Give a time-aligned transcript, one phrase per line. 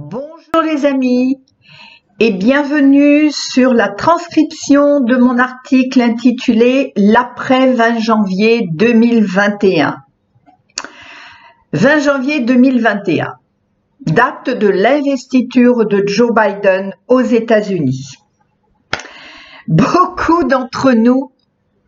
[0.00, 1.42] Bonjour les amis
[2.20, 9.96] et bienvenue sur la transcription de mon article intitulé L'après 20 janvier 2021.
[11.72, 13.34] 20 janvier 2021,
[14.06, 18.18] date de l'investiture de Joe Biden aux États-Unis.
[19.66, 21.32] Beaucoup d'entre nous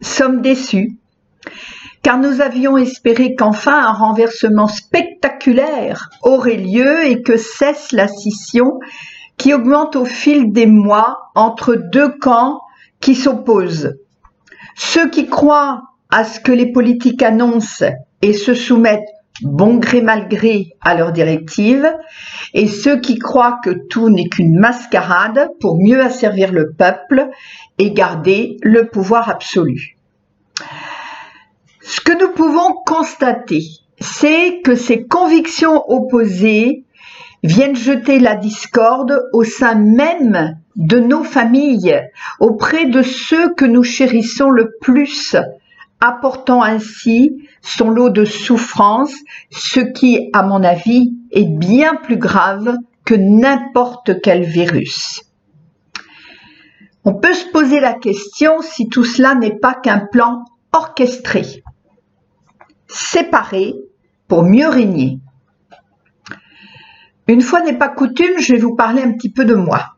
[0.00, 0.98] sommes déçus
[2.02, 8.78] car nous avions espéré qu'enfin un renversement spectaculaire aurait lieu et que cesse la scission
[9.36, 12.60] qui augmente au fil des mois entre deux camps
[13.00, 13.94] qui s'opposent.
[14.76, 17.86] Ceux qui croient à ce que les politiques annoncent
[18.22, 19.08] et se soumettent
[19.42, 21.90] bon gré mal gré à leurs directives,
[22.52, 27.28] et ceux qui croient que tout n'est qu'une mascarade pour mieux asservir le peuple
[27.78, 29.96] et garder le pouvoir absolu.
[31.82, 33.62] Ce que nous pouvons constater,
[33.98, 36.84] c'est que ces convictions opposées
[37.42, 41.98] viennent jeter la discorde au sein même de nos familles,
[42.38, 45.36] auprès de ceux que nous chérissons le plus,
[46.00, 49.14] apportant ainsi son lot de souffrance,
[49.50, 52.76] ce qui, à mon avis, est bien plus grave
[53.06, 55.22] que n'importe quel virus.
[57.04, 61.62] On peut se poser la question si tout cela n'est pas qu'un plan orchestré
[62.92, 63.74] séparés
[64.28, 65.18] pour mieux régner.
[67.26, 69.94] Une fois n'est pas coutume, je vais vous parler un petit peu de moi.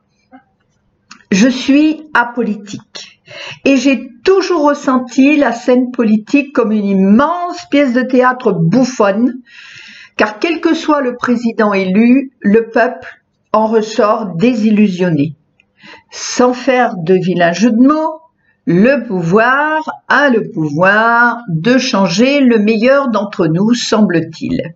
[1.31, 3.21] Je suis apolitique
[3.65, 9.41] et j'ai toujours ressenti la scène politique comme une immense pièce de théâtre bouffonne,
[10.17, 15.35] car quel que soit le président élu, le peuple en ressort désillusionné.
[16.11, 18.22] Sans faire de vilains jeux de mots,
[18.67, 24.75] le pouvoir a le pouvoir de changer le meilleur d'entre nous, semble-t-il.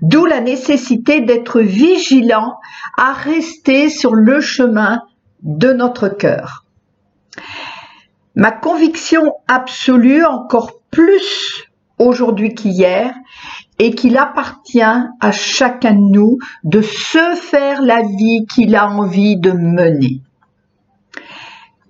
[0.00, 2.58] D'où la nécessité d'être vigilant
[2.96, 5.02] à rester sur le chemin
[5.42, 6.64] de notre cœur.
[8.34, 11.64] Ma conviction absolue, encore plus
[11.98, 13.12] aujourd'hui qu'hier,
[13.78, 19.36] est qu'il appartient à chacun de nous de se faire la vie qu'il a envie
[19.36, 20.22] de mener.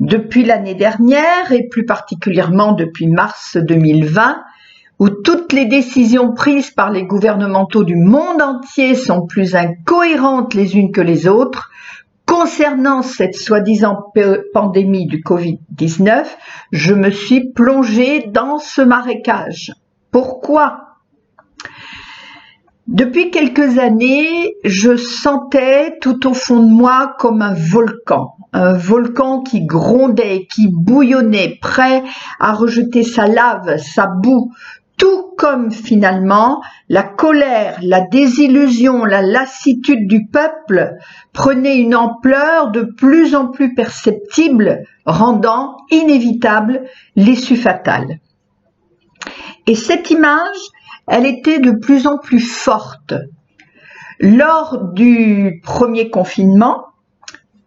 [0.00, 4.42] Depuis l'année dernière et plus particulièrement depuis mars 2020,
[4.98, 10.76] où toutes les décisions prises par les gouvernementaux du monde entier sont plus incohérentes les
[10.76, 11.70] unes que les autres,
[12.24, 14.12] concernant cette soi-disant
[14.54, 16.24] pandémie du Covid-19,
[16.72, 19.72] je me suis plongée dans ce marécage.
[20.10, 20.96] Pourquoi?
[22.86, 29.42] Depuis quelques années, je sentais tout au fond de moi comme un volcan, un volcan
[29.42, 32.02] qui grondait, qui bouillonnait, prêt
[32.38, 34.52] à rejeter sa lave, sa boue,
[34.96, 36.60] tout comme finalement
[36.90, 40.96] la colère, la désillusion, la lassitude du peuple
[41.32, 46.82] prenaient une ampleur de plus en plus perceptible, rendant inévitable
[47.16, 48.18] l'issue fatale.
[49.66, 50.58] Et cette image,
[51.06, 53.14] elle était de plus en plus forte.
[54.18, 56.84] Lors du premier confinement,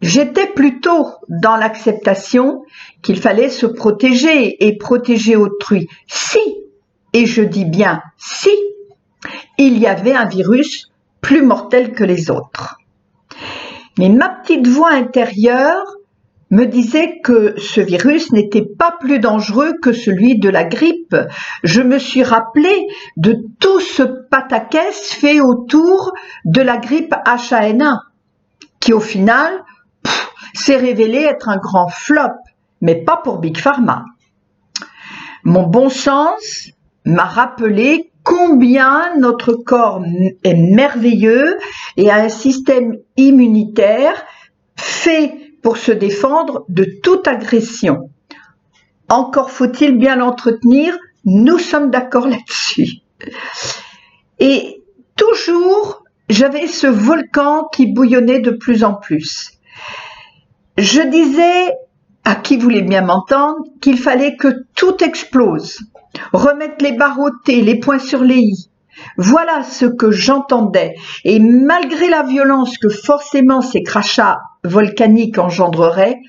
[0.03, 2.64] j'étais plutôt dans l'acceptation
[3.02, 5.88] qu'il fallait se protéger et protéger autrui.
[6.08, 6.40] Si,
[7.14, 8.52] et je dis bien si,
[9.58, 10.91] il y avait un virus
[11.22, 12.78] plus mortel que les autres.
[13.97, 15.84] Mais ma petite voix intérieure
[16.50, 21.16] me disait que ce virus n'était pas plus dangereux que celui de la grippe.
[21.64, 22.88] Je me suis rappelé
[23.18, 26.12] de tout ce pataquès fait autour
[26.46, 28.00] de la grippe H1N1,
[28.80, 29.64] qui au final
[30.53, 32.31] s'est révélé être un grand flop,
[32.81, 34.06] mais pas pour Big Pharma.
[35.44, 36.69] Mon bon sens
[37.06, 40.02] m'a rappelé combien notre corps
[40.44, 41.58] est merveilleux
[41.97, 44.24] et a un système immunitaire
[44.78, 48.09] fait pour se défendre de toute agression.
[49.09, 52.99] Encore faut-il bien l'entretenir, nous sommes d'accord là-dessus.
[54.40, 54.82] Et
[55.16, 59.52] toujours, j'avais ce volcan qui bouillonnait de plus en plus.
[60.78, 61.73] Je disais
[62.23, 65.79] à qui voulait bien m'entendre qu'il fallait que tout explose,
[66.31, 68.70] remettre les barres au T, les points sur les i,
[69.17, 70.96] voilà ce que j'entendais.
[71.23, 76.20] Et malgré la violence que forcément ces crachats volcaniques engendreraient,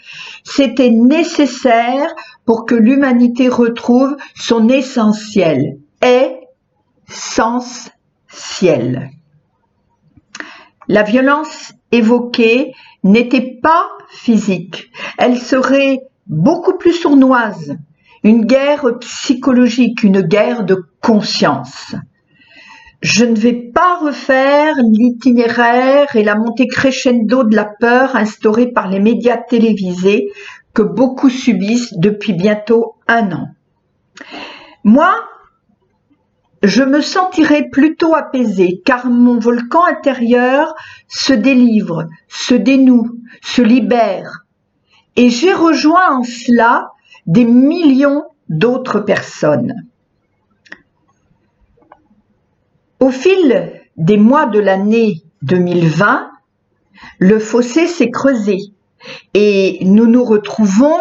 [0.44, 2.12] c'était nécessaire
[2.44, 5.79] pour que l'humanité retrouve son essentiel.
[7.08, 7.91] Essentiel.
[10.88, 12.73] La violence évoquée
[13.05, 14.90] n'était pas physique.
[15.19, 17.76] Elle serait beaucoup plus sournoise.
[18.22, 21.94] Une guerre psychologique, une guerre de conscience.
[23.02, 28.88] je ne vais pas refaire l'itinéraire et la montée crescendo de la peur instaurée par
[28.88, 30.31] les médias télévisés
[30.72, 33.49] que beaucoup subissent depuis bientôt un an.
[34.84, 35.14] Moi,
[36.62, 40.75] je me sentirai plutôt apaisée car mon volcan intérieur
[41.08, 44.46] se délivre, se dénoue, se libère.
[45.17, 46.91] Et j'ai rejoint en cela
[47.26, 49.75] des millions d'autres personnes.
[53.00, 56.31] Au fil des mois de l'année 2020,
[57.19, 58.58] le fossé s'est creusé
[59.35, 60.96] et nous nous retrouvons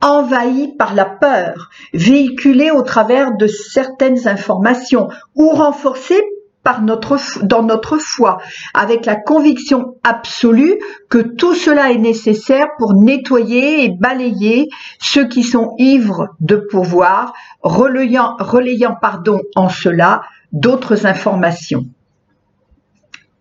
[0.00, 6.22] envahis par la peur, véhiculés au travers de certaines informations ou renforcés
[6.62, 8.38] par notre, dans notre foi,
[8.74, 10.78] avec la conviction absolue
[11.08, 14.68] que tout cela est nécessaire pour nettoyer et balayer
[15.00, 17.32] ceux qui sont ivres de pouvoir,
[17.62, 20.22] relayant, relayant pardon, en cela
[20.52, 21.86] d'autres informations.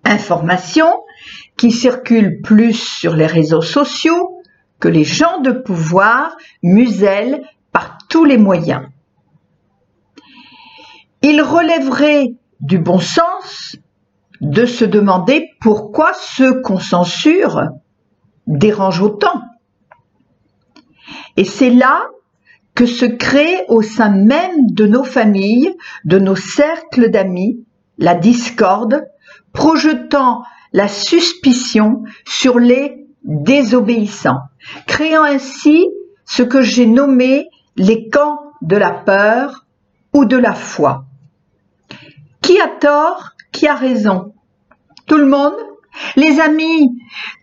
[0.04, 1.04] Informations
[1.58, 4.42] qui circulent plus sur les réseaux sociaux
[4.80, 7.42] que les gens de pouvoir musellent
[7.72, 8.84] par tous les moyens.
[11.24, 13.78] Il relèverait du bon sens
[14.42, 17.64] de se demander pourquoi ceux qu'on censure
[18.46, 19.42] dérangent autant.
[21.36, 22.08] Et c'est là
[22.76, 25.76] que se crée au sein même de nos familles,
[26.06, 27.66] de nos cercles d'amis,
[27.98, 29.04] la discorde,
[29.52, 30.44] projetant
[30.74, 34.42] la suspicion sur les désobéissants,
[34.86, 35.88] créant ainsi
[36.26, 39.66] ce que j'ai nommé les camps de la peur
[40.14, 41.07] ou de la foi.
[42.42, 44.34] Qui a tort Qui a raison?
[45.08, 45.56] Tout le monde?
[46.16, 46.90] Les amis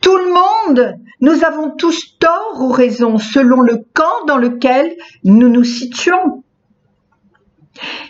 [0.00, 4.94] Tout le monde nous avons tous tort ou raison selon le camp dans lequel
[5.24, 6.44] nous nous situons.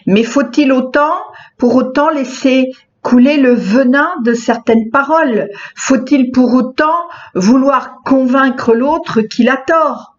[0.07, 1.15] Mais faut-il autant,
[1.57, 2.73] pour autant, laisser
[3.03, 5.49] couler le venin de certaines paroles?
[5.77, 10.17] Faut-il pour autant vouloir convaincre l'autre qu'il a tort?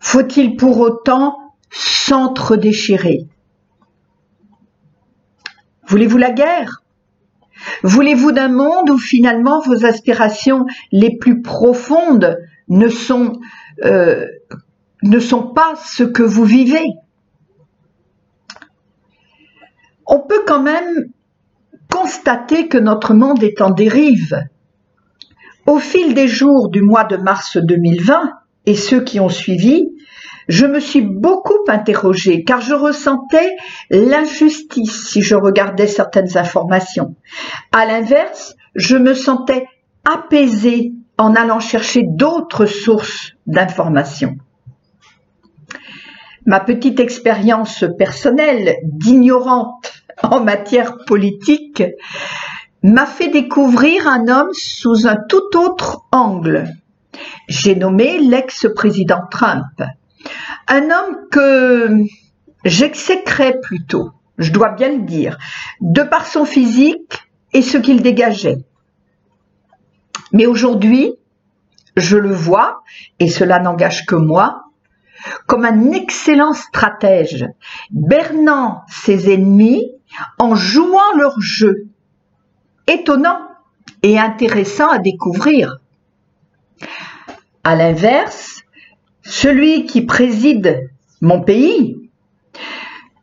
[0.00, 1.38] Faut-il pour autant
[1.70, 3.28] s'entre-déchirer?
[5.86, 6.82] Voulez-vous la guerre?
[7.82, 12.38] Voulez-vous d'un monde où finalement vos aspirations les plus profondes
[12.68, 13.40] ne sont,
[13.84, 14.26] euh,
[15.54, 16.84] pas ce que vous vivez?
[20.06, 21.10] On peut quand même
[21.90, 24.36] constater que notre monde est en dérive.
[25.66, 28.32] Au fil des jours du mois de mars 2020
[28.66, 29.88] et ceux qui ont suivi,
[30.48, 33.56] je me suis beaucoup interrogée car je ressentais
[33.90, 37.14] l'injustice si je regardais certaines informations.
[37.72, 39.66] À l'inverse, je me sentais
[40.04, 44.36] apaisée en allant chercher d'autres sources d'informations.
[46.46, 51.82] Ma petite expérience personnelle d'ignorante en matière politique
[52.82, 56.68] m'a fait découvrir un homme sous un tout autre angle.
[57.48, 59.82] J'ai nommé l'ex-président Trump.
[60.68, 61.90] Un homme que
[62.64, 65.38] j'exécrais plutôt, je dois bien le dire,
[65.80, 67.22] de par son physique
[67.52, 68.58] et ce qu'il dégageait.
[70.32, 71.14] Mais aujourd'hui,
[71.96, 72.82] je le vois,
[73.20, 74.64] et cela n'engage que moi,
[75.46, 77.46] comme un excellent stratège,
[77.90, 79.92] bernant ses ennemis
[80.38, 81.86] en jouant leur jeu.
[82.86, 83.40] Étonnant
[84.02, 85.78] et intéressant à découvrir.
[87.62, 88.63] À l'inverse,
[89.24, 90.90] celui qui préside
[91.20, 91.96] mon pays,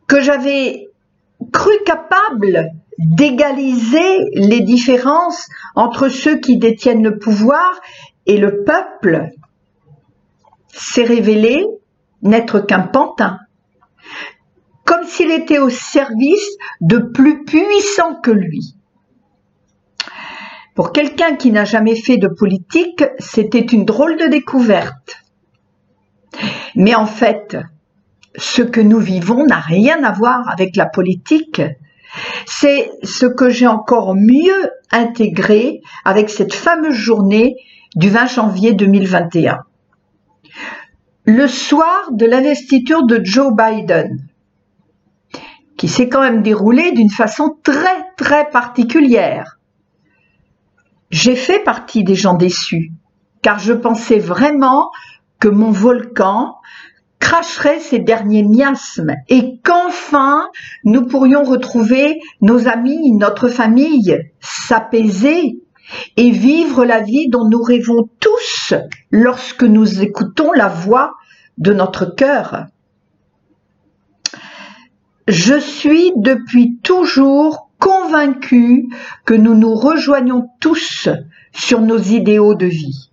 [0.08, 0.88] que j'avais
[1.52, 7.80] cru capable d'égaliser les différences entre ceux qui détiennent le pouvoir
[8.26, 9.30] et le peuple,
[10.68, 11.64] s'est révélé
[12.22, 13.38] n'être qu'un pantin,
[14.84, 18.74] comme s'il était au service de plus puissants que lui.
[20.74, 25.21] Pour quelqu'un qui n'a jamais fait de politique, c'était une drôle de découverte.
[26.74, 27.56] Mais en fait,
[28.36, 31.62] ce que nous vivons n'a rien à voir avec la politique.
[32.46, 37.56] C'est ce que j'ai encore mieux intégré avec cette fameuse journée
[37.94, 39.60] du 20 janvier 2021.
[41.24, 44.28] Le soir de l'investiture de Joe Biden,
[45.76, 49.58] qui s'est quand même déroulée d'une façon très très particulière.
[51.10, 52.92] J'ai fait partie des gens déçus,
[53.42, 54.90] car je pensais vraiment
[55.42, 56.54] que mon volcan
[57.18, 60.46] cracherait ses derniers miasmes et qu'enfin
[60.84, 65.58] nous pourrions retrouver nos amis, notre famille, s'apaiser
[66.16, 68.74] et vivre la vie dont nous rêvons tous
[69.10, 71.14] lorsque nous écoutons la voix
[71.58, 72.66] de notre cœur.
[75.26, 78.90] Je suis depuis toujours convaincu
[79.24, 81.08] que nous nous rejoignons tous
[81.52, 83.11] sur nos idéaux de vie.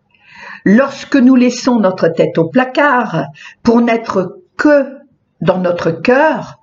[0.65, 3.25] Lorsque nous laissons notre tête au placard
[3.63, 4.97] pour n'être que
[5.41, 6.59] dans notre cœur,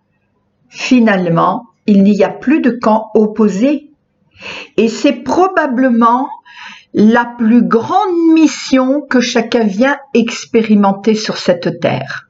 [0.69, 3.91] finalement, il n'y a plus de camp opposé.
[4.77, 6.29] Et c'est probablement
[6.93, 12.29] la plus grande mission que chacun vient expérimenter sur cette terre.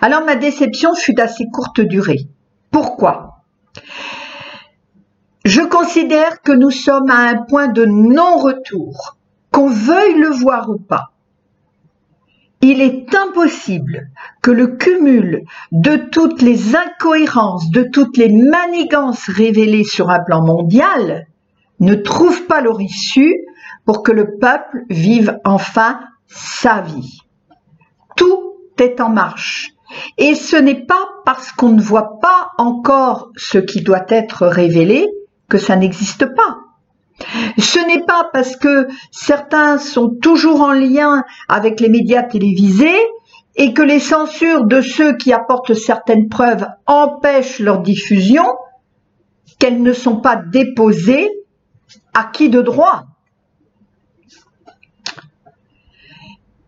[0.00, 2.26] Alors ma déception fut d'assez courte durée.
[2.70, 3.44] Pourquoi?
[5.44, 9.16] Je considère que nous sommes à un point de non-retour,
[9.52, 11.12] qu'on veuille le voir ou pas.
[12.60, 14.08] Il est impossible
[14.40, 20.44] que le cumul de toutes les incohérences, de toutes les manigances révélées sur un plan
[20.44, 21.26] mondial
[21.80, 23.34] ne trouve pas leur issue
[23.84, 27.18] pour que le peuple vive enfin sa vie.
[28.16, 29.70] Tout est en marche.
[30.16, 35.06] Et ce n'est pas parce qu'on ne voit pas encore ce qui doit être révélé
[35.48, 36.61] que ça n'existe pas.
[37.58, 43.00] Ce n'est pas parce que certains sont toujours en lien avec les médias télévisés
[43.56, 48.44] et que les censures de ceux qui apportent certaines preuves empêchent leur diffusion
[49.58, 51.28] qu'elles ne sont pas déposées
[52.14, 53.04] à qui de droit.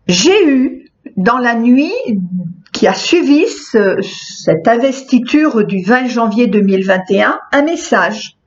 [0.07, 1.93] J'ai eu, dans la nuit
[2.71, 8.37] qui a suivi cette investiture du 20 janvier 2021, un message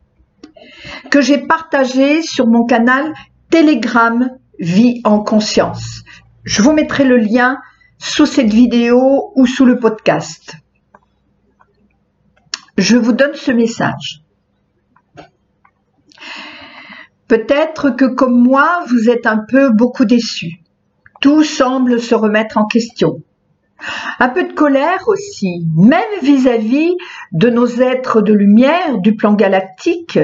[1.08, 3.12] que j'ai partagé sur mon canal
[3.50, 6.02] Telegram Vie en conscience.
[6.44, 7.58] Je vous mettrai le lien
[7.98, 10.56] sous cette vidéo ou sous le podcast.
[12.76, 14.22] Je vous donne ce message.
[17.28, 20.60] Peut-être que comme moi, vous êtes un peu beaucoup déçus.
[21.20, 23.22] Tout semble se remettre en question.
[24.18, 26.96] Un peu de colère aussi, même vis-à-vis
[27.32, 30.18] de nos êtres de lumière du plan galactique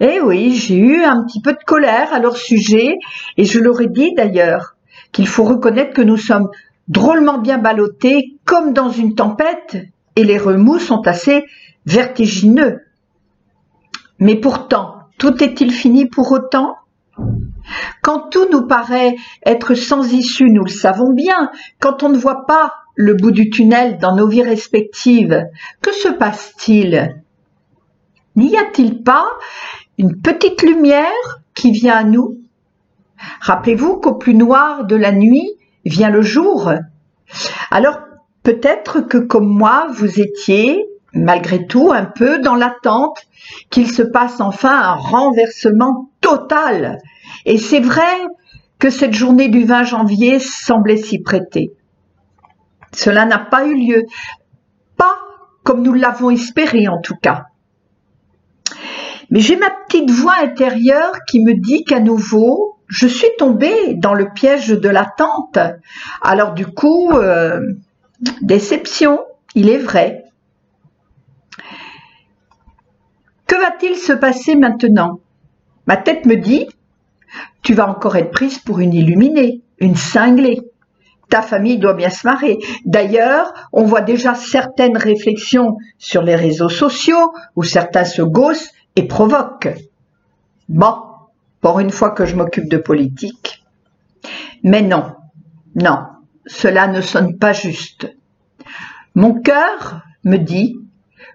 [0.00, 2.94] eh oui, j'ai eu un petit peu de colère à leur sujet,
[3.36, 4.74] et je leur ai dit d'ailleurs
[5.12, 6.48] qu'il faut reconnaître que nous sommes
[6.88, 9.76] drôlement bien ballottés comme dans une tempête,
[10.16, 11.44] et les remous sont assez
[11.86, 12.80] vertigineux.
[14.18, 16.76] Mais pourtant, tout est-il fini pour autant?
[18.02, 22.46] Quand tout nous paraît être sans issue, nous le savons bien, quand on ne voit
[22.46, 25.42] pas le bout du tunnel dans nos vies respectives,
[25.82, 27.22] que se passe-t-il?
[28.36, 29.26] N'y a-t-il pas
[30.00, 32.38] une petite lumière qui vient à nous.
[33.42, 35.46] Rappelez-vous qu'au plus noir de la nuit
[35.84, 36.72] vient le jour.
[37.70, 38.00] Alors
[38.42, 43.18] peut-être que comme moi, vous étiez malgré tout un peu dans l'attente
[43.68, 46.96] qu'il se passe enfin un renversement total.
[47.44, 48.24] Et c'est vrai
[48.78, 51.72] que cette journée du 20 janvier semblait s'y prêter.
[52.94, 54.04] Cela n'a pas eu lieu,
[54.96, 55.18] pas
[55.62, 57.48] comme nous l'avons espéré en tout cas.
[59.30, 64.14] Mais j'ai ma petite voix intérieure qui me dit qu'à nouveau, je suis tombée dans
[64.14, 65.58] le piège de l'attente.
[66.20, 67.60] Alors du coup, euh,
[68.42, 69.20] déception,
[69.54, 70.24] il est vrai.
[73.46, 75.20] Que va-t-il se passer maintenant?
[75.86, 76.68] Ma tête me dit,
[77.62, 80.60] tu vas encore être prise pour une illuminée, une cinglée.
[81.28, 82.58] Ta famille doit bien se marrer.
[82.84, 89.06] D'ailleurs, on voit déjà certaines réflexions sur les réseaux sociaux où certains se gossent et
[89.06, 89.68] provoque.
[90.68, 90.96] Bon,
[91.60, 93.64] pour une fois que je m'occupe de politique.
[94.62, 95.14] Mais non,
[95.74, 96.00] non,
[96.46, 98.14] cela ne sonne pas juste.
[99.14, 100.76] Mon cœur me dit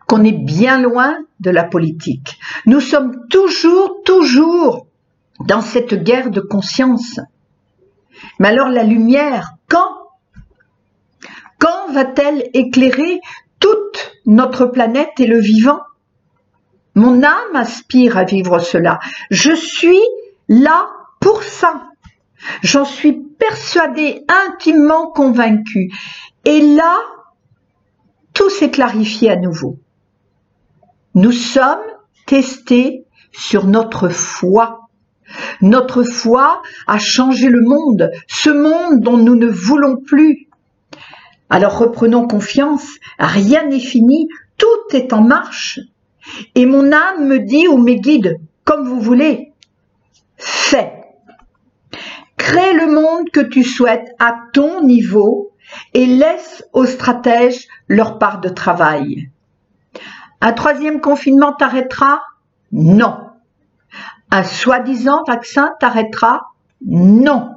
[0.07, 2.39] qu'on est bien loin de la politique.
[2.65, 4.87] Nous sommes toujours, toujours
[5.39, 7.19] dans cette guerre de conscience.
[8.39, 9.89] Mais alors la lumière, quand?
[11.59, 13.19] Quand va-t-elle éclairer
[13.59, 15.81] toute notre planète et le vivant?
[16.95, 18.99] Mon âme aspire à vivre cela.
[19.29, 20.01] Je suis
[20.47, 20.87] là
[21.19, 21.89] pour ça.
[22.63, 25.91] J'en suis persuadée, intimement convaincue.
[26.45, 26.97] Et là,
[28.33, 29.79] tout s'est clarifié à nouveau.
[31.15, 31.83] Nous sommes
[32.25, 34.81] testés sur notre foi.
[35.61, 40.47] Notre foi a changé le monde, ce monde dont nous ne voulons plus.
[41.49, 42.87] Alors reprenons confiance,
[43.17, 45.79] rien n'est fini, tout est en marche.
[46.55, 49.53] Et mon âme me dit ou me guide, comme vous voulez,
[50.37, 51.03] fais.
[52.37, 55.51] Crée le monde que tu souhaites à ton niveau
[55.93, 59.29] et laisse aux stratèges leur part de travail.
[60.41, 62.21] Un troisième confinement t'arrêtera?
[62.71, 63.17] Non.
[64.31, 66.41] Un soi-disant vaccin t'arrêtera?
[66.85, 67.51] Non.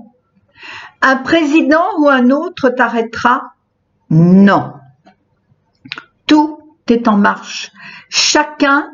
[1.02, 3.52] Un président ou un autre t'arrêtera?
[4.10, 4.72] Non.
[6.26, 6.57] Tout
[6.92, 7.70] est en marche.
[8.08, 8.88] Chacun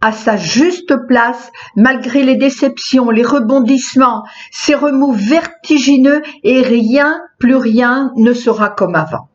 [0.00, 7.56] à sa juste place malgré les déceptions, les rebondissements, ces remous vertigineux et rien, plus
[7.56, 9.28] rien ne sera comme avant.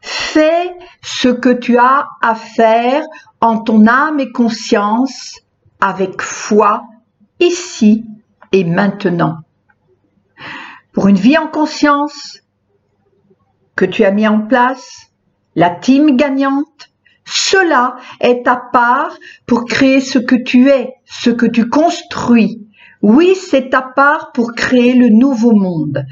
[0.00, 3.02] Fais ce que tu as à faire
[3.40, 5.40] en ton âme et conscience
[5.80, 6.82] avec foi
[7.40, 8.04] ici
[8.52, 9.38] et maintenant.
[10.92, 12.40] Pour une vie en conscience
[13.76, 15.07] que tu as mis en place,
[15.54, 16.90] la team gagnante,
[17.24, 22.66] cela est ta part pour créer ce que tu es, ce que tu construis.
[23.02, 26.04] Oui, c'est ta part pour créer le nouveau monde.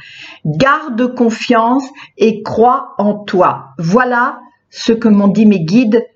[0.45, 1.85] Garde confiance
[2.17, 3.71] et crois en toi.
[3.79, 4.39] Voilà
[4.71, 6.07] ce que m'ont dit mes guides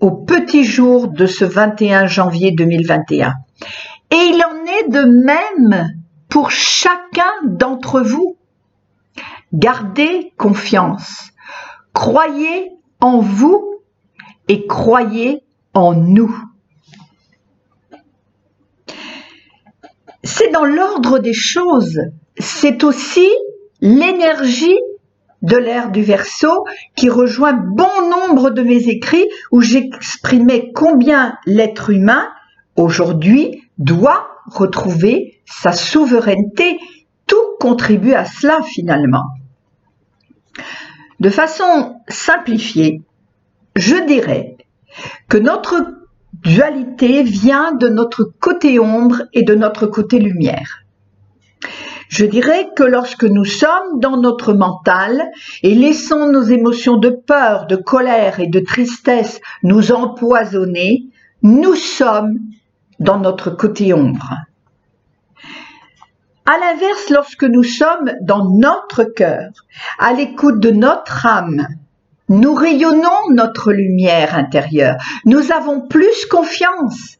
[0.00, 3.34] au petit jour de ce 21 janvier 2021.
[4.10, 5.94] Et il en est de même
[6.28, 8.36] pour chacun d'entre vous.
[9.52, 11.30] Gardez confiance.
[11.98, 13.82] Croyez en vous
[14.46, 15.42] et croyez
[15.74, 16.32] en nous.
[20.22, 21.98] C'est dans l'ordre des choses.
[22.38, 23.28] C'est aussi
[23.80, 24.78] l'énergie
[25.42, 26.64] de l'ère du Verseau
[26.94, 32.28] qui rejoint bon nombre de mes écrits où j'exprimais combien l'être humain
[32.76, 36.78] aujourd'hui doit retrouver sa souveraineté.
[37.26, 39.24] Tout contribue à cela finalement.
[41.20, 43.02] De façon simplifiée,
[43.74, 44.56] je dirais
[45.28, 45.82] que notre
[46.32, 50.84] dualité vient de notre côté ombre et de notre côté lumière.
[52.08, 55.30] Je dirais que lorsque nous sommes dans notre mental
[55.62, 61.08] et laissons nos émotions de peur, de colère et de tristesse nous empoisonner,
[61.42, 62.38] nous sommes
[62.98, 64.34] dans notre côté ombre.
[66.50, 69.50] À l'inverse, lorsque nous sommes dans notre cœur,
[69.98, 71.68] à l'écoute de notre âme,
[72.30, 74.96] nous rayonnons notre lumière intérieure,
[75.26, 77.18] nous avons plus confiance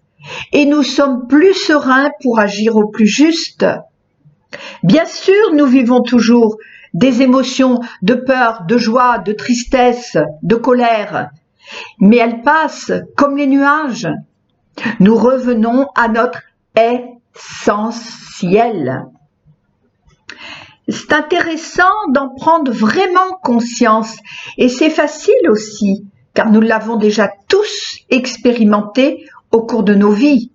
[0.55, 3.67] et nous sommes plus sereins pour agir au plus juste.
[4.83, 6.57] Bien sûr, nous vivons toujours
[6.95, 11.29] des émotions de peur, de joie, de tristesse, de colère,
[12.01, 14.09] mais elles passent comme les nuages.
[15.01, 16.41] Nous revenons à notre
[17.35, 19.05] essentiel.
[20.89, 24.17] C'est intéressant d'en prendre vraiment conscience
[24.57, 30.51] et c'est facile aussi, car nous l'avons déjà tous expérimenté au cours de nos vies.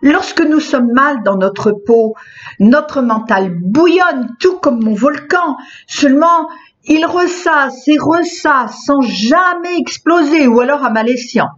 [0.00, 2.14] Lorsque nous sommes mal dans notre peau,
[2.58, 6.48] notre mental bouillonne tout comme mon volcan, seulement
[6.84, 11.48] il ressasse et ressasse sans jamais exploser ou alors à escient.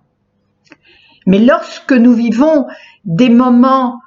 [1.27, 2.67] Mais lorsque nous vivons
[3.05, 4.01] des moments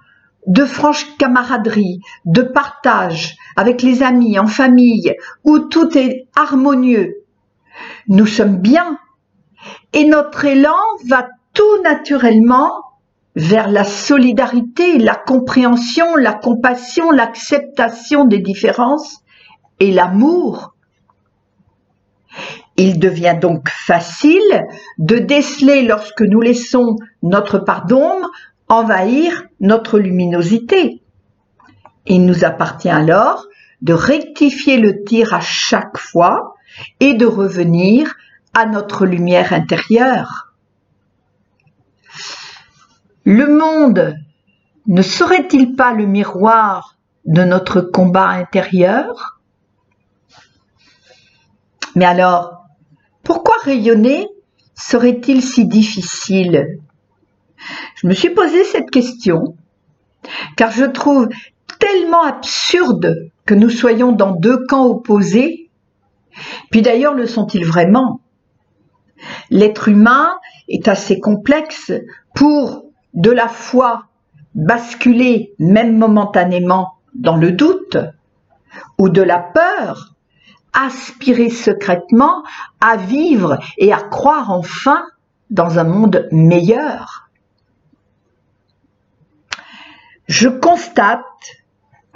[0.48, 7.24] de franche camaraderie, de partage avec les amis, en famille, où tout est harmonieux.
[8.08, 8.98] Nous sommes bien
[9.94, 12.72] et notre élan va tout naturellement
[13.36, 19.20] vers la solidarité, la compréhension, la compassion, l'acceptation des différences
[19.80, 20.76] et l'amour.
[22.76, 24.66] Il devient donc facile
[24.98, 28.30] de déceler lorsque nous laissons notre part d'ombre
[28.74, 31.04] envahir notre luminosité.
[32.08, 33.46] Il nous appartient alors
[33.82, 36.56] de rectifier le tir à chaque fois
[37.00, 38.16] et de revenir
[38.56, 40.54] à notre lumière intérieure.
[43.26, 44.16] Le monde
[44.88, 49.40] ne serait-il pas le miroir de notre combat intérieur?
[51.96, 52.66] Mais alors,
[53.24, 54.28] pourquoi rayonner
[54.74, 56.80] serait-il si difficile?
[58.04, 59.56] Je me suis posé cette question
[60.58, 61.30] car je trouve
[61.80, 65.70] tellement absurde que nous soyons dans deux camps opposés.
[66.70, 68.20] Puis d'ailleurs, le sont-ils vraiment?
[69.50, 70.38] L'être humain
[70.68, 71.92] est assez complexe
[72.36, 74.06] pour de la foi
[74.54, 77.98] basculer même momentanément dans le doute
[78.98, 80.14] ou de la peur
[80.74, 82.44] aspirer secrètement
[82.82, 85.04] à vivre et à croire enfin
[85.50, 87.23] dans un monde meilleur.
[90.34, 91.22] Je constate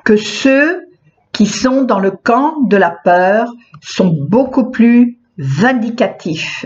[0.04, 0.88] que ceux
[1.34, 6.66] qui sont dans le camp de la peur sont beaucoup plus vindicatifs.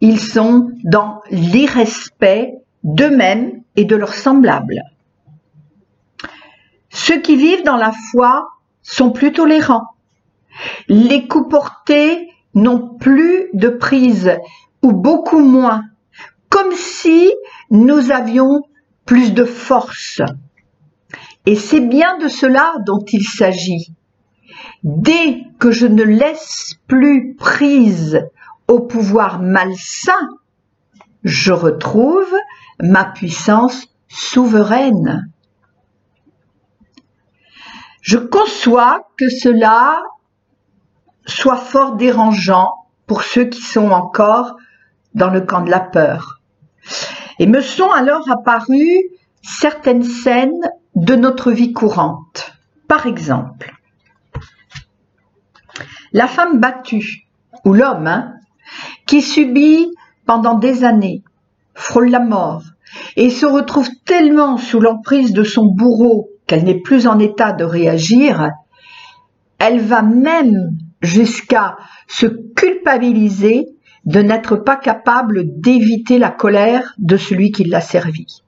[0.00, 2.54] Ils sont dans l'irrespect
[2.84, 4.82] d'eux-mêmes et de leurs semblables.
[6.90, 8.50] Ceux qui vivent dans la foi
[8.82, 9.96] sont plus tolérants.
[10.86, 14.30] Les coups portés n'ont plus de prise
[14.80, 15.82] ou beaucoup moins,
[16.50, 17.32] comme si
[17.72, 18.62] nous avions
[19.06, 20.20] plus de force.
[21.46, 23.92] Et c'est bien de cela dont il s'agit.
[24.82, 28.26] Dès que je ne laisse plus prise
[28.68, 30.28] au pouvoir malsain,
[31.22, 32.32] je retrouve
[32.80, 35.30] ma puissance souveraine.
[38.00, 40.02] Je conçois que cela
[41.26, 42.72] soit fort dérangeant
[43.06, 44.56] pour ceux qui sont encore
[45.14, 46.40] dans le camp de la peur.
[47.38, 49.00] Et me sont alors apparues
[49.42, 52.52] certaines scènes de notre vie courante.
[52.88, 53.72] Par exemple,
[56.12, 57.26] la femme battue,
[57.64, 58.34] ou l'homme, hein,
[59.06, 59.90] qui subit
[60.26, 61.22] pendant des années,
[61.74, 62.62] frôle la mort,
[63.16, 67.64] et se retrouve tellement sous l'emprise de son bourreau qu'elle n'est plus en état de
[67.64, 68.50] réagir,
[69.58, 71.76] elle va même jusqu'à
[72.06, 73.66] se culpabiliser
[74.04, 78.43] de n'être pas capable d'éviter la colère de celui qui l'a servi.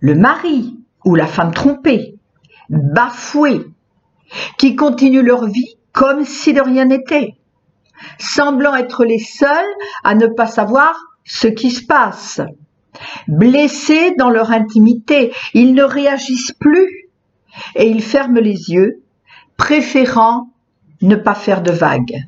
[0.00, 2.16] Le mari ou la femme trompée,
[2.68, 3.66] bafouée,
[4.58, 7.36] qui continuent leur vie comme si de rien n'était,
[8.18, 12.40] semblant être les seuls à ne pas savoir ce qui se passe.
[13.28, 17.08] Blessés dans leur intimité, ils ne réagissent plus
[17.74, 19.02] et ils ferment les yeux,
[19.56, 20.50] préférant
[21.02, 22.26] ne pas faire de vagues.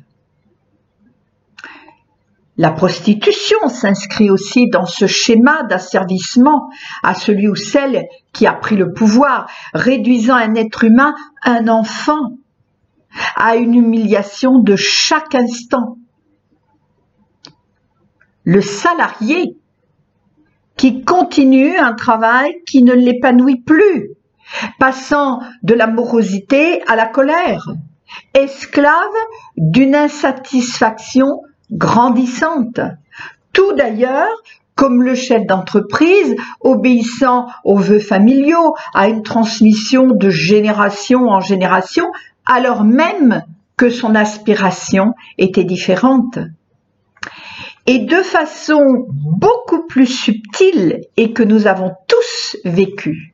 [2.59, 6.69] La prostitution s'inscrit aussi dans ce schéma d'asservissement
[7.03, 12.33] à celui ou celle qui a pris le pouvoir, réduisant un être humain, un enfant,
[13.37, 15.95] à une humiliation de chaque instant.
[18.43, 19.55] Le salarié
[20.75, 24.09] qui continue un travail qui ne l'épanouit plus,
[24.79, 27.63] passant de la morosité à la colère,
[28.33, 29.15] esclave
[29.55, 31.39] d'une insatisfaction
[31.71, 32.79] grandissante.
[33.53, 34.29] Tout d'ailleurs
[34.79, 42.05] comme le chef d'entreprise, obéissant aux vœux familiaux, à une transmission de génération en génération,
[42.45, 43.43] alors même
[43.75, 46.39] que son aspiration était différente.
[47.87, 53.33] Et de façon beaucoup plus subtile et que nous avons tous vécu.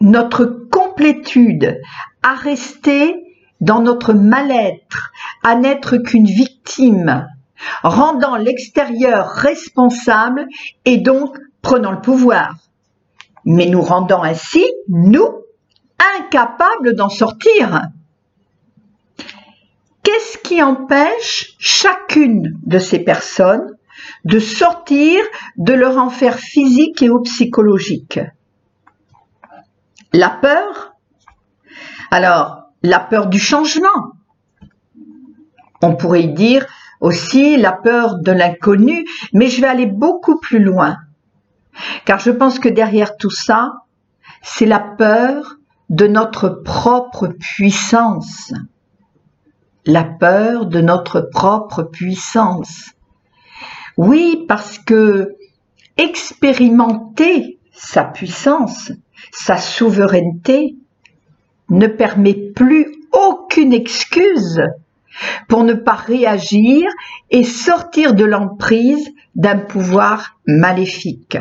[0.00, 1.80] Notre complétude
[2.24, 3.14] à rester
[3.62, 7.28] dans notre mal-être, à n'être qu'une victime,
[7.82, 10.46] rendant l'extérieur responsable
[10.84, 12.56] et donc prenant le pouvoir,
[13.44, 15.28] mais nous rendant ainsi, nous,
[16.18, 17.82] incapables d'en sortir.
[20.02, 23.76] Qu'est-ce qui empêche chacune de ces personnes
[24.24, 25.22] de sortir
[25.56, 28.18] de leur enfer physique et ou psychologique?
[30.12, 30.94] La peur?
[32.10, 34.12] Alors, la peur du changement.
[35.82, 36.66] On pourrait dire
[37.00, 40.98] aussi la peur de l'inconnu, mais je vais aller beaucoup plus loin.
[42.04, 43.72] Car je pense que derrière tout ça,
[44.42, 45.56] c'est la peur
[45.90, 48.52] de notre propre puissance.
[49.84, 52.92] La peur de notre propre puissance.
[53.96, 55.34] Oui, parce que
[55.96, 58.92] expérimenter sa puissance,
[59.32, 60.76] sa souveraineté,
[61.72, 64.60] ne permet plus aucune excuse
[65.48, 66.88] pour ne pas réagir
[67.30, 71.38] et sortir de l'emprise d'un pouvoir maléfique.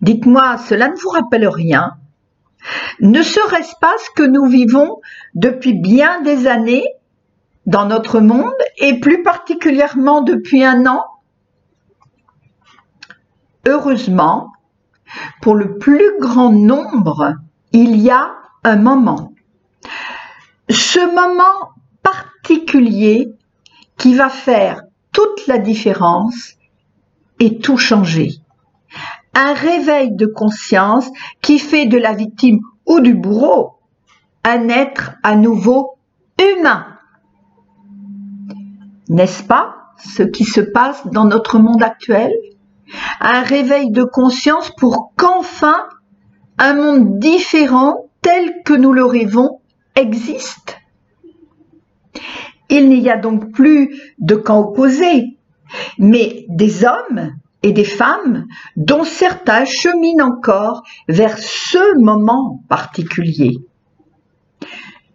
[0.00, 1.94] Dites-moi, cela ne vous rappelle rien?
[3.00, 5.00] Ne serait-ce pas ce que nous vivons
[5.34, 6.84] depuis bien des années
[7.66, 11.04] dans notre monde et plus particulièrement depuis un an?
[13.66, 14.52] Heureusement,
[15.42, 17.36] pour le plus grand nombre
[17.76, 18.34] il y a
[18.64, 19.32] un moment.
[20.70, 23.28] Ce moment particulier
[23.98, 26.54] qui va faire toute la différence
[27.38, 28.30] et tout changer.
[29.34, 31.06] Un réveil de conscience
[31.42, 33.74] qui fait de la victime ou du bourreau
[34.42, 35.98] un être à nouveau
[36.40, 36.86] humain.
[39.08, 42.32] N'est-ce pas ce qui se passe dans notre monde actuel?
[43.20, 45.88] Un réveil de conscience pour qu'enfin
[46.58, 49.60] un monde différent tel que nous le rêvons
[49.94, 50.78] existe.
[52.68, 55.38] Il n'y a donc plus de camps opposés,
[55.98, 63.58] mais des hommes et des femmes dont certains cheminent encore vers ce moment particulier.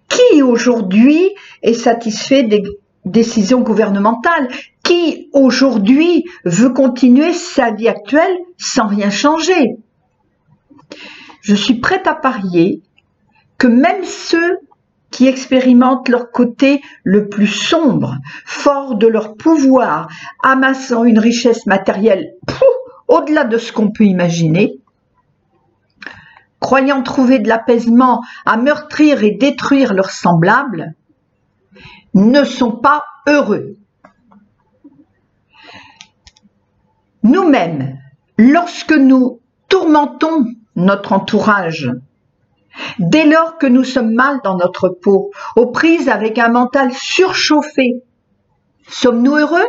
[0.08, 1.30] Qui aujourd'hui
[1.62, 2.62] est satisfait des
[3.06, 4.50] décisions gouvernementales?
[4.84, 9.78] Qui aujourd'hui veut continuer sa vie actuelle sans rien changer?
[11.42, 12.82] Je suis prête à parier
[13.58, 14.60] que même ceux
[15.12, 20.08] qui expérimentent leur côté le plus sombre, fort de leur pouvoir,
[20.42, 22.34] amassant une richesse matérielle
[23.08, 24.80] au-delà de ce qu'on peut imaginer,
[26.62, 30.94] croyant trouver de l'apaisement à meurtrir et détruire leurs semblables,
[32.14, 33.76] ne sont pas heureux.
[37.24, 37.98] Nous-mêmes,
[38.38, 40.46] lorsque nous tourmentons
[40.82, 41.91] notre entourage,
[43.00, 48.04] dès lors que nous sommes mal dans notre peau, aux prises avec un mental surchauffé,
[48.88, 49.67] sommes-nous heureux?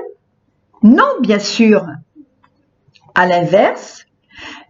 [0.83, 1.87] Non, bien sûr.
[3.15, 4.07] À l'inverse,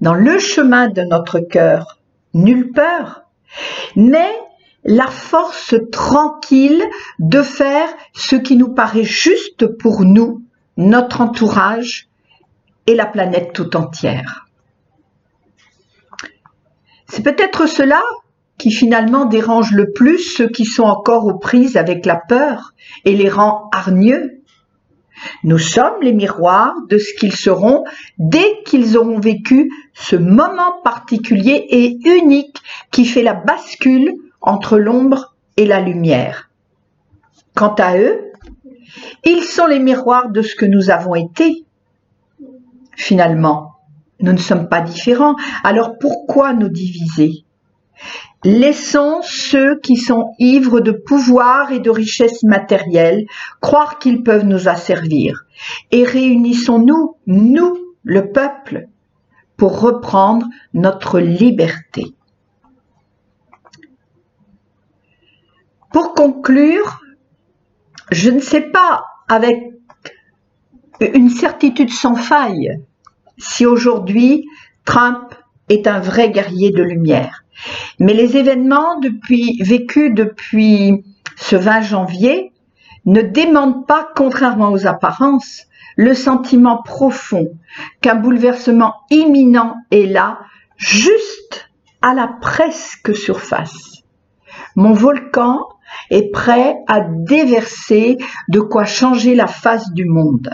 [0.01, 1.99] dans le chemin de notre cœur,
[2.35, 3.23] nulle peur,
[3.97, 4.31] mais
[4.85, 6.83] la force tranquille
[7.19, 10.43] de faire ce qui nous paraît juste pour nous,
[10.77, 12.09] notre entourage
[12.87, 14.42] et la planète tout entière.
[17.13, 18.01] C'est peut-être cela
[18.57, 22.73] qui finalement dérange le plus ceux qui sont encore aux prises avec la peur
[23.05, 24.41] et les rend hargneux.
[25.45, 27.85] Nous sommes les miroirs de ce qu'ils seront
[28.17, 35.35] dès qu'ils auront vécu ce moment particulier et unique qui fait la bascule entre l'ombre
[35.59, 36.49] et la lumière.
[37.55, 38.33] Quant à eux,
[39.27, 41.67] ils sont les miroirs de ce que nous avons été.
[42.97, 43.72] Finalement,
[44.21, 47.45] nous ne sommes pas différents, alors pourquoi nous diviser?
[48.45, 53.25] Laissons ceux qui sont ivres de pouvoir et de richesse matérielle
[53.61, 55.45] croire qu'ils peuvent nous asservir.
[55.93, 58.89] Et réunissons-nous, nous, le peuple,
[59.57, 62.17] pour reprendre notre liberté.
[65.93, 67.01] Pour conclure,
[68.11, 69.57] je ne sais pas avec
[71.01, 72.83] une certitude sans faille
[73.43, 74.47] si aujourd'hui
[74.85, 75.35] Trump
[75.69, 77.45] est un vrai guerrier de lumière.
[77.99, 81.05] Mais les événements vécus depuis
[81.37, 82.53] ce 20 janvier
[83.05, 87.53] ne démentent pas, contrairement aux apparences, le sentiment profond
[88.01, 90.41] qu'un bouleversement imminent est là,
[90.77, 94.03] juste à la presque surface.
[94.75, 95.59] Mon volcan
[96.11, 100.51] est prêt à déverser de quoi changer la face du monde.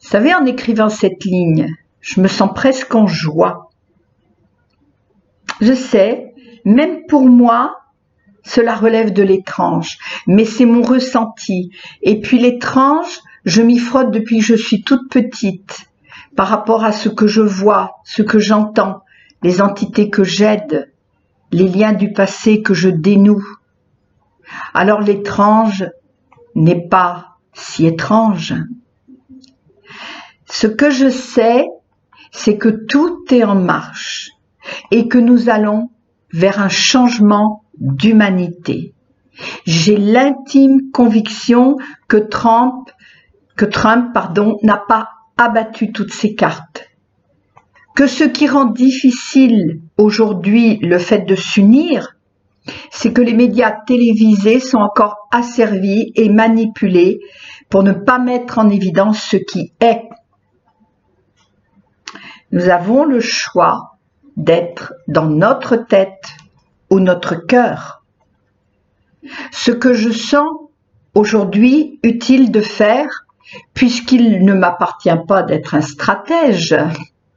[0.00, 3.70] Vous savez, en écrivant cette ligne, je me sens presque en joie.
[5.60, 6.34] Je sais,
[6.64, 7.76] même pour moi,
[8.42, 11.70] cela relève de l'étrange, mais c'est mon ressenti.
[12.02, 15.90] Et puis l'étrange, je m'y frotte depuis que je suis toute petite,
[16.34, 19.02] par rapport à ce que je vois, ce que j'entends,
[19.42, 20.92] les entités que j'aide,
[21.52, 23.44] les liens du passé que je dénoue.
[24.72, 25.86] Alors l'étrange
[26.54, 28.54] n'est pas si étrange.
[30.50, 31.64] Ce que je sais,
[32.32, 34.30] c'est que tout est en marche
[34.90, 35.90] et que nous allons
[36.32, 38.92] vers un changement d'humanité.
[39.64, 41.76] J'ai l'intime conviction
[42.08, 42.88] que Trump,
[44.12, 46.88] pardon, n'a pas abattu toutes ses cartes.
[47.94, 52.16] Que ce qui rend difficile aujourd'hui le fait de s'unir,
[52.90, 57.20] c'est que les médias télévisés sont encore asservis et manipulés
[57.68, 60.02] pour ne pas mettre en évidence ce qui est.
[62.52, 63.96] Nous avons le choix
[64.36, 66.34] d'être dans notre tête
[66.90, 68.02] ou notre cœur.
[69.52, 70.48] Ce que je sens
[71.14, 73.26] aujourd'hui utile de faire,
[73.74, 76.76] puisqu'il ne m'appartient pas d'être un stratège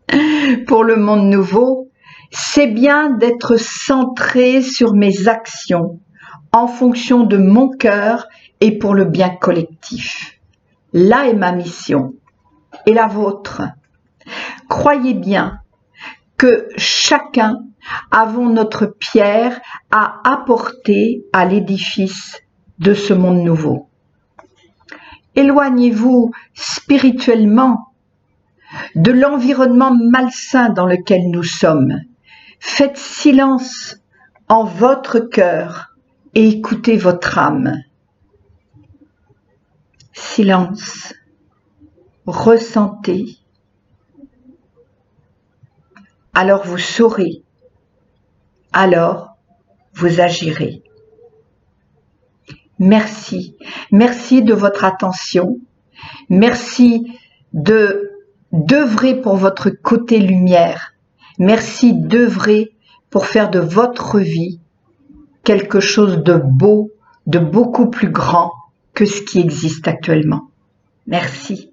[0.67, 1.89] pour le monde nouveau,
[2.31, 5.99] c'est bien d'être centré sur mes actions
[6.51, 8.27] en fonction de mon cœur
[8.61, 10.39] et pour le bien collectif.
[10.93, 12.13] Là est ma mission
[12.85, 13.61] et la vôtre?
[14.69, 15.59] Croyez bien
[16.37, 17.59] que chacun
[18.11, 19.59] avons notre pierre
[19.91, 22.41] à apporter à l'édifice
[22.79, 23.89] de ce monde nouveau.
[25.35, 27.93] Éloignez-vous spirituellement
[28.95, 31.99] de l'environnement malsain dans lequel nous sommes
[32.59, 33.97] Faites silence
[34.47, 35.95] en votre cœur
[36.33, 37.83] et écoutez votre âme.
[40.13, 41.13] Silence.
[42.25, 43.42] Ressentez.
[46.33, 47.43] Alors vous saurez.
[48.71, 49.37] Alors
[49.93, 50.81] vous agirez.
[52.79, 53.55] Merci.
[53.91, 55.57] Merci de votre attention.
[56.29, 57.07] Merci
[57.53, 58.09] de
[58.51, 60.93] d'œuvrer pour votre côté lumière
[61.39, 62.75] Merci d'œuvrer
[63.09, 64.59] pour faire de votre vie
[65.43, 66.91] quelque chose de beau,
[67.27, 68.51] de beaucoup plus grand
[68.93, 70.49] que ce qui existe actuellement.
[71.07, 71.72] Merci.